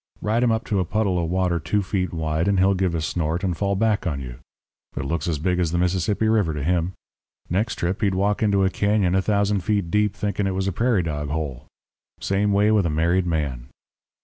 Ride 0.19 0.41
him 0.43 0.51
up 0.51 0.63
to 0.65 0.79
a 0.79 0.83
puddle 0.83 1.23
of 1.23 1.29
water 1.29 1.59
two 1.59 1.83
feet 1.83 2.11
wide, 2.11 2.47
and 2.47 2.57
he'll 2.57 2.73
give 2.73 2.95
a 2.95 3.01
snort 3.01 3.43
and 3.43 3.55
fall 3.55 3.75
back 3.75 4.07
on 4.07 4.19
you. 4.19 4.39
It 4.97 5.05
looks 5.05 5.27
as 5.27 5.37
big 5.37 5.59
as 5.59 5.71
the 5.71 5.77
Mississippi 5.77 6.27
River 6.27 6.55
to 6.55 6.63
him. 6.63 6.93
Next 7.51 7.75
trip 7.75 8.01
he'd 8.01 8.15
walk 8.15 8.41
into 8.41 8.65
a 8.65 8.71
cañon 8.71 9.15
a 9.15 9.21
thousand 9.21 9.59
feet 9.63 9.91
deep 9.91 10.15
thinking 10.15 10.47
it 10.47 10.55
was 10.55 10.67
a 10.67 10.71
prairie 10.71 11.03
dog 11.03 11.29
hole. 11.29 11.67
Same 12.19 12.51
way 12.51 12.71
with 12.71 12.87
a 12.87 12.89
married 12.89 13.27
man. 13.27 13.67